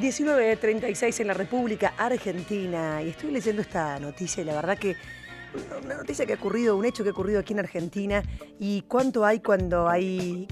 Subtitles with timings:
[0.00, 4.94] 19.36 en la República Argentina y estoy leyendo esta noticia y la verdad que
[5.84, 8.22] una noticia que ha ocurrido, un hecho que ha ocurrido aquí en Argentina
[8.60, 10.46] y cuánto hay cuando hay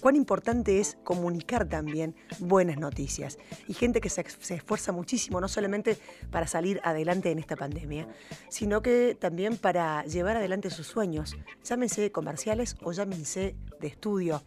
[0.00, 3.38] cuán importante es comunicar también buenas noticias.
[3.68, 5.96] Y gente que se, esfuerza muchísimo, no solamente
[6.30, 8.08] para salir adelante en esta pandemia,
[8.48, 14.42] sino que también para llevar adelante sus sueños, llámense comerciales o llámense de estudio.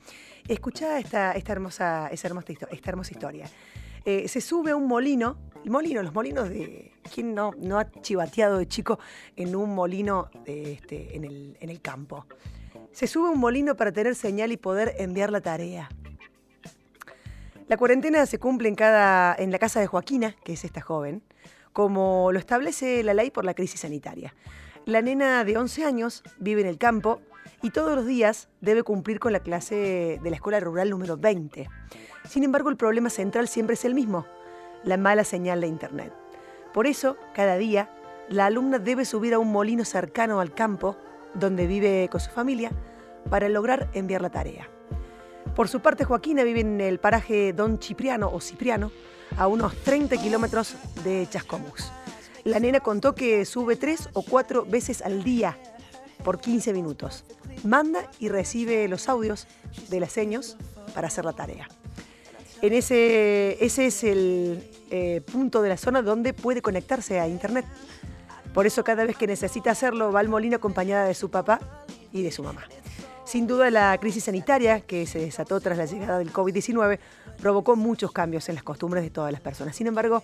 [0.48, 3.50] Escuchá esta, esta, hermosa, esta hermosa historia.
[4.06, 6.92] Eh, se sube a un molino, el molino, los molinos de.
[7.14, 8.98] ¿Quién no, no ha chivateado de chico
[9.36, 12.26] en un molino este, en, el, en el campo?
[12.94, 15.90] Se sube un molino para tener señal y poder enviar la tarea.
[17.68, 21.24] La cuarentena se cumple en, cada, en la casa de Joaquina, que es esta joven,
[21.74, 24.34] como lo establece la ley por la crisis sanitaria.
[24.86, 27.22] La nena de 11 años vive en el campo
[27.62, 31.70] y todos los días debe cumplir con la clase de la escuela rural número 20.
[32.28, 34.26] Sin embargo, el problema central siempre es el mismo,
[34.84, 36.14] la mala señal de Internet.
[36.74, 37.90] Por eso, cada día,
[38.30, 40.98] la alumna debe subir a un molino cercano al campo
[41.34, 42.72] donde vive con su familia,
[43.30, 44.70] para lograr enviar la tarea.
[45.56, 48.92] Por su parte, Joaquina vive en el paraje Don Cipriano o Cipriano,
[49.38, 51.92] a unos 30 kilómetros de Chascomús.
[52.44, 55.58] La nena contó que sube tres o cuatro veces al día
[56.24, 57.26] por 15 minutos.
[57.64, 59.48] Manda y recibe los audios
[59.90, 60.58] de las seños
[60.94, 61.68] para hacer la tarea.
[62.62, 67.66] En ese, ese es el eh, punto de la zona donde puede conectarse a Internet.
[68.54, 71.60] Por eso cada vez que necesita hacerlo va al molino acompañada de su papá
[72.12, 72.64] y de su mamá.
[73.26, 77.00] Sin duda la crisis sanitaria que se desató tras la llegada del COVID-19
[77.42, 79.76] provocó muchos cambios en las costumbres de todas las personas.
[79.76, 80.24] Sin embargo,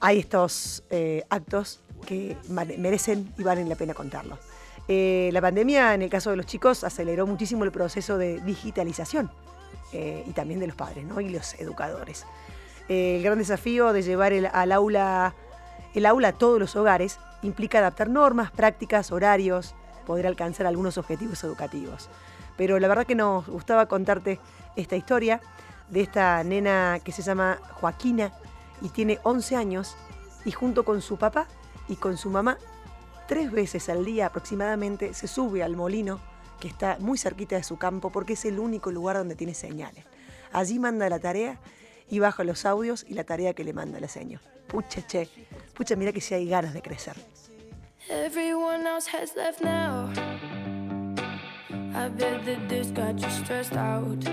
[0.00, 4.38] hay estos eh, actos que merecen y valen la pena contarlos.
[4.88, 9.30] Eh, la pandemia, en el caso de los chicos, aceleró muchísimo el proceso de digitalización
[9.92, 12.24] eh, y también de los padres y los educadores.
[12.88, 15.34] el gran desafío de llevar al aula
[15.96, 19.74] el aula a todos los hogares implica adaptar normas, prácticas, horarios,
[20.06, 22.10] poder alcanzar algunos objetivos educativos.
[22.58, 24.38] Pero la verdad que nos gustaba contarte
[24.76, 25.40] esta historia
[25.88, 28.30] de esta nena que se llama Joaquina
[28.82, 29.96] y tiene 11 años
[30.44, 31.46] y junto con su papá
[31.88, 32.58] y con su mamá,
[33.28, 36.20] tres veces al día aproximadamente se sube al molino
[36.60, 40.04] que está muy cerquita de su campo porque es el único lugar donde tiene señales.
[40.52, 41.58] Allí manda la tarea
[42.08, 44.40] y baja los audios y la tarea que le manda la seño.
[44.68, 45.28] Pucha, che.
[45.74, 47.16] Pucha, mira que si hay ganas de crecer.
[48.08, 50.10] Everyone else has left now.
[51.94, 54.24] I bet that this got you stressed out.